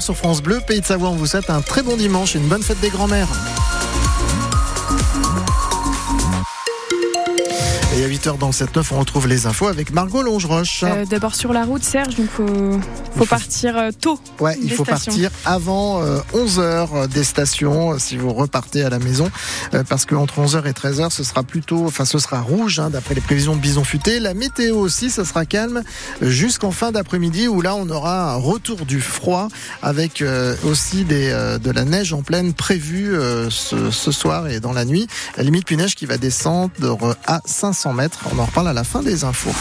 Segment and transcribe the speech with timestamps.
[0.00, 2.48] Sur France Bleu, Pays de Savoie, on vous souhaite un très bon dimanche et une
[2.48, 3.28] bonne fête des grands-mères.
[7.98, 10.84] Et à 8h dans le 7-9, on retrouve les infos avec Margot Longeroche.
[10.86, 12.78] Euh, D'abord sur la route, Serge, donc faut,
[13.16, 14.20] faut partir euh, tôt.
[14.38, 15.12] Ouais, il faut stations.
[15.12, 16.02] partir avant
[16.34, 19.30] 11h des stations euh, si vous repartez à la maison.
[19.72, 23.14] Euh, parce qu'entre 11h et 13h, ce sera plutôt, enfin, ce sera rouge, hein, d'après
[23.14, 24.20] les prévisions de Bison Futé.
[24.20, 25.82] La météo aussi, ça sera calme
[26.22, 29.48] euh, jusqu'en fin d'après-midi où là, on aura un retour du froid
[29.80, 34.48] avec euh, aussi des, euh, de la neige en pleine prévue euh, ce, ce soir
[34.48, 35.06] et dans la nuit.
[35.38, 38.26] La limite puis neige qui va descendre à 500 mètres.
[38.34, 39.54] On en reparle à la fin des infos.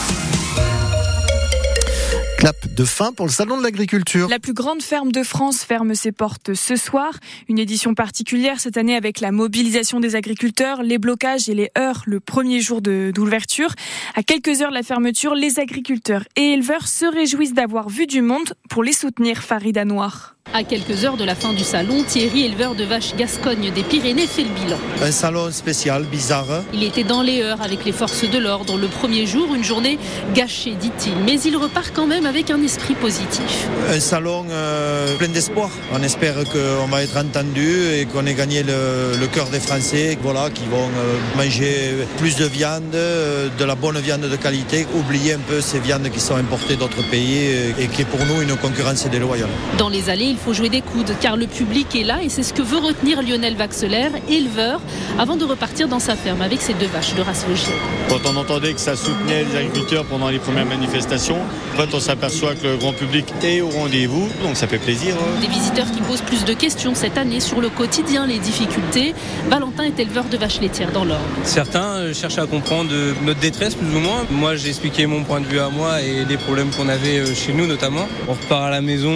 [2.37, 4.27] Clap de fin pour le salon de l'agriculture.
[4.27, 7.13] La plus grande ferme de France ferme ses portes ce soir.
[7.47, 12.03] Une édition particulière cette année avec la mobilisation des agriculteurs, les blocages et les heures
[12.05, 13.73] le premier jour d'ouverture.
[14.15, 18.21] À quelques heures de la fermeture, les agriculteurs et éleveurs se réjouissent d'avoir vu du
[18.21, 20.34] monde pour les soutenir, Farida Noir.
[20.53, 24.25] À quelques heures de la fin du salon, Thierry, éleveur de vaches Gascogne des Pyrénées,
[24.25, 24.77] fait le bilan.
[25.01, 26.61] Un salon spécial, bizarre.
[26.73, 29.99] Il était dans les heures avec les forces de l'ordre le premier jour, une journée
[30.33, 31.13] gâchée, dit-il.
[31.25, 33.67] Mais il repart quand même avec un esprit positif.
[33.89, 35.69] Un salon euh, plein d'espoir.
[35.93, 40.17] On espère qu'on va être entendu et qu'on ait gagné le, le cœur des Français,
[40.21, 44.87] voilà, qui vont euh, manger plus de viande, euh, de la bonne viande de qualité,
[44.93, 48.41] oublier un peu ces viandes qui sont importées d'autres pays et qui est pour nous
[48.41, 49.49] une concurrence déloyale.
[49.77, 52.43] Dans les allées, il faut jouer des coudes car le public est là et c'est
[52.43, 54.81] ce que veut retenir Lionel Vaxelaire, éleveur,
[55.17, 57.75] avant de repartir dans sa ferme avec ses deux vaches de race logicielle.
[58.09, 61.37] Quand on entendait que ça soutenait les agriculteurs pendant les premières manifestations,
[61.73, 65.15] en fait, on s'aperçoit que le grand public est au rendez-vous, donc ça fait plaisir.
[65.19, 65.39] hein.
[65.41, 69.13] Des visiteurs qui posent plus de questions cette année sur le quotidien, les difficultés.
[69.49, 71.21] Valentin est éleveur de vaches laitières dans l'Orne.
[71.43, 74.25] Certains euh, cherchent à comprendre euh, notre détresse plus ou moins.
[74.31, 77.33] Moi j'ai expliqué mon point de vue à moi et les problèmes qu'on avait euh,
[77.33, 78.07] chez nous notamment.
[78.27, 79.13] On repart à la maison,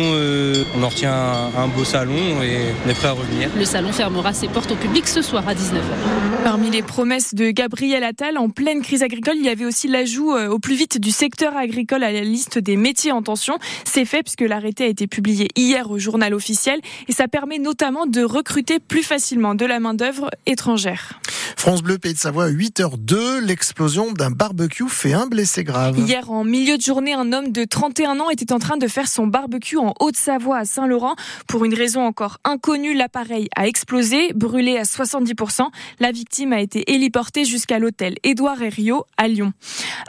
[0.75, 3.49] on en retient un, un beau salon et on est prêt à revenir.
[3.57, 6.43] Le salon fermera ses portes au public ce soir à 19h.
[6.43, 10.33] Parmi les promesses de Gabriel Attal, en pleine crise agricole, il y avait aussi l'ajout
[10.33, 13.57] euh, au plus vite du secteur agricole à la liste des métiers en tension.
[13.83, 18.05] C'est fait puisque l'arrêté a été publié hier au journal officiel et ça permet notamment
[18.05, 21.19] de recruter plus facilement de la main-d'œuvre étrangère.
[21.59, 25.99] France Bleu, Pays de Savoie, 8h02, l'explosion d'un barbecue fait un blessé grave.
[25.99, 29.09] Hier, en milieu de journée, un homme de 31 ans était en train de faire
[29.09, 31.15] son barbecue en Haute-Savoie à Saint-Laurent.
[31.49, 35.67] Pour une raison encore inconnue, l'appareil a explosé, brûlé à 70%.
[35.99, 39.51] La victime a été héliportée jusqu'à l'hôtel Édouard Herriot à Lyon.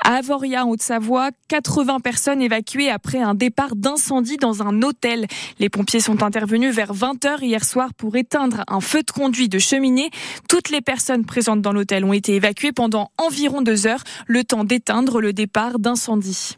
[0.05, 5.27] À Avoria, en Haute-Savoie, 80 personnes évacuées après un départ d'incendie dans un hôtel.
[5.59, 9.59] Les pompiers sont intervenus vers 20h hier soir pour éteindre un feu de conduit de
[9.59, 10.11] cheminée.
[10.49, 14.65] Toutes les personnes présentes dans l'hôtel ont été évacuées pendant environ deux heures, le temps
[14.65, 16.57] d'éteindre le départ d'incendie.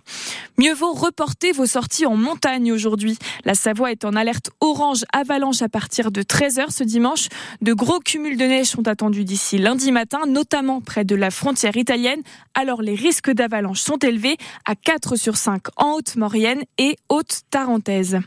[0.58, 3.16] Mieux vaut reporter vos sorties en montagne aujourd'hui.
[3.44, 7.28] La Savoie est en alerte orange avalanche à partir de 13h ce dimanche.
[7.60, 11.76] De gros cumuls de neige sont attendus d'ici lundi matin, notamment près de la frontière
[11.76, 12.20] italienne.
[12.54, 18.20] Alors les risques d'avalanche sont élevés à 4 sur 5 en Haute-Maurienne et Haute-Tarentaise.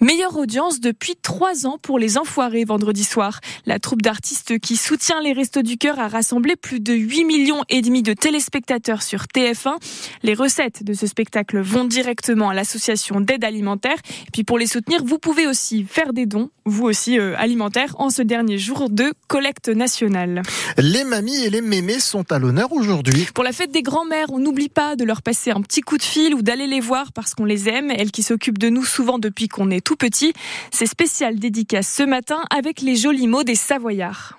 [0.00, 3.40] Meilleure audience depuis trois ans pour les Enfoirés vendredi soir.
[3.66, 7.62] La troupe d'artistes qui soutient les Restos du Cœur a rassemblé plus de 8 millions
[7.68, 9.76] et demi de téléspectateurs sur TF1.
[10.22, 13.96] Les recettes de ce spectacle vont directement à l'association d'aide alimentaire.
[14.26, 17.94] Et puis pour les soutenir, vous pouvez aussi faire des dons, vous aussi euh, alimentaires,
[17.98, 20.42] en ce dernier jour de collecte nationale.
[20.76, 23.28] Les mamies et les mémés sont à l'honneur aujourd'hui.
[23.34, 26.02] Pour la fête des grands-mères, on n'oublie pas de leur passer un petit coup de
[26.02, 29.18] fil ou d'aller les voir parce qu'on les aime, elles qui s'occupent de nous souvent
[29.18, 30.32] depuis qu'on est tout petit.
[30.72, 34.38] C'est spécial dédicace ce matin avec les jolis mots des Savoyards.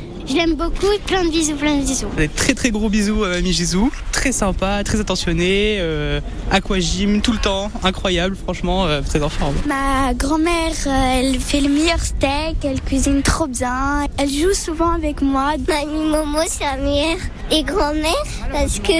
[0.31, 0.87] Je l'aime beaucoup.
[1.07, 2.07] Plein de bisous, plein de bisous.
[2.15, 7.33] Des très très gros bisous à Mamie Gisou, très sympa, très attentionné, euh, aquagym tout
[7.33, 9.55] le temps, incroyable franchement, euh, très en forme.
[9.67, 14.07] Ma grand-mère, euh, elle fait le meilleur steak, elle cuisine trop bien.
[14.17, 15.55] Elle joue souvent avec moi.
[15.67, 17.17] Mamie Momo, c'est la meilleure
[17.49, 18.13] des grand-mères
[18.53, 18.93] parce que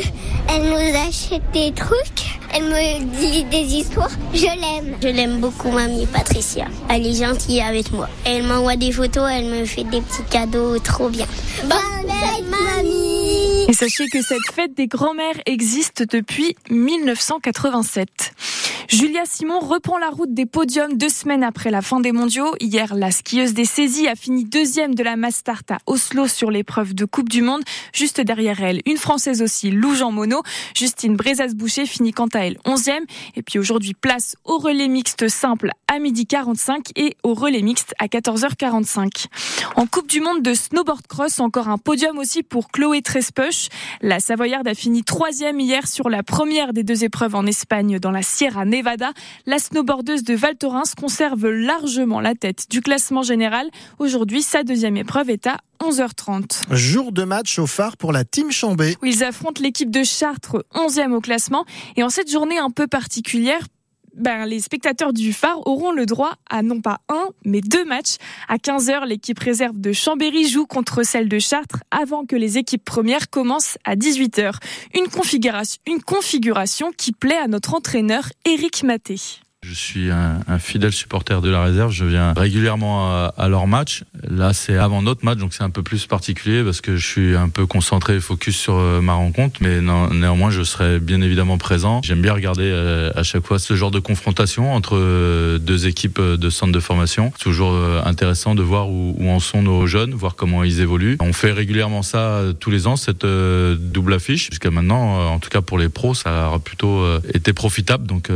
[0.50, 2.41] elle nous achète des trucs.
[2.53, 4.12] Elle me dit des histoires.
[4.33, 4.95] Je l'aime.
[5.01, 6.65] Je l'aime beaucoup, mamie Patricia.
[6.89, 8.09] Elle est gentille avec moi.
[8.25, 11.25] Elle m'envoie des photos, elle me fait des petits cadeaux trop bien.
[11.63, 18.33] Bonne fête, mamie Et sachez que cette fête des grands-mères existe depuis 1987.
[18.92, 22.54] Julia Simon reprend la route des podiums deux semaines après la fin des mondiaux.
[22.60, 26.94] Hier, la skieuse des saisies a fini deuxième de la Mastart à Oslo sur l'épreuve
[26.94, 27.62] de Coupe du Monde.
[27.94, 30.44] Juste derrière elle, une Française aussi, Lou Jean Monod.
[30.76, 33.06] Justine Brezas-Boucher finit quant à elle onzième.
[33.38, 37.94] Et puis aujourd'hui, place au relais mixte simple à midi 45 et au relais mixte
[37.98, 39.28] à 14h45.
[39.78, 43.70] En Coupe du Monde de snowboard cross, encore un podium aussi pour Chloé Trespech.
[44.02, 48.12] La Savoyarde a fini troisième hier sur la première des deux épreuves en Espagne dans
[48.12, 48.81] la Sierra Nevada.
[49.45, 53.69] La snowboardeuse de Val Thorens conserve largement la tête du classement général.
[54.00, 56.63] Aujourd'hui, sa deuxième épreuve est à 11h30.
[56.72, 58.95] Jour de match au phare pour la team Chambé.
[59.04, 61.66] Ils affrontent l'équipe de Chartres, 11e au classement.
[61.95, 63.62] Et en cette journée un peu particulière,
[64.16, 68.16] ben, les spectateurs du phare auront le droit à non pas un, mais deux matchs.
[68.48, 72.84] À 15h, l'équipe réserve de Chambéry joue contre celle de Chartres avant que les équipes
[72.84, 74.54] premières commencent à 18h.
[74.96, 75.08] Une
[75.88, 79.16] une configuration qui plaît à notre entraîneur Éric Maté.
[79.63, 81.92] Je suis un, fidèle supporter de la réserve.
[81.92, 84.04] Je viens régulièrement à, à leur match.
[84.28, 87.36] Là, c'est avant notre match, donc c'est un peu plus particulier parce que je suis
[87.36, 89.60] un peu concentré, focus sur euh, ma rencontre.
[89.62, 92.02] Mais néanmoins, je serai bien évidemment présent.
[92.04, 96.19] J'aime bien regarder euh, à chaque fois ce genre de confrontation entre euh, deux équipes
[96.19, 97.31] de centre de formation.
[97.38, 101.18] C'est toujours intéressant de voir où, où, en sont nos jeunes, voir comment ils évoluent.
[101.19, 104.50] On fait régulièrement ça tous les ans, cette double affiche.
[104.50, 108.08] Jusqu'à maintenant, en tout cas pour les pros, ça a plutôt été profitable.
[108.08, 108.30] Donc,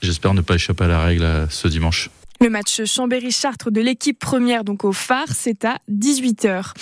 [0.00, 2.08] j'espère ne pas échappe à la règle ce dimanche.
[2.42, 6.72] Le match Chambéry-Chartres de l'équipe première, donc au phare, c'est à 18h.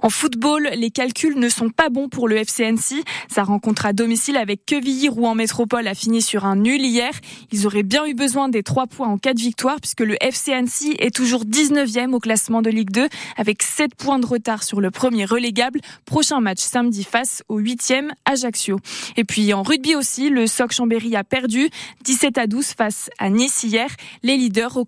[0.00, 3.04] En football, les calculs ne sont pas bons pour le FC Annecy.
[3.28, 7.12] Sa rencontre à domicile avec Quevilly-Rouen Métropole a fini sur un nul hier.
[7.52, 10.54] Ils auraient bien eu besoin des trois points en cas de victoire puisque le FC
[10.54, 13.06] Annecy est toujours 19e au classement de Ligue 2
[13.36, 15.80] avec 7 points de retard sur le premier relégable.
[16.06, 18.80] Prochain match samedi face au 8e Ajaccio.
[19.18, 21.68] Et puis en rugby aussi, le SOC Chambéry a perdu
[22.04, 23.90] 17 à 12 face à Nice hier.
[24.22, 24.86] Les leaders au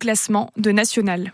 [0.57, 1.33] de national.